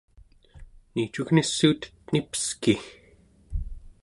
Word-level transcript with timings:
niicugnissuutet 0.93 1.93
nipeski 2.11 2.73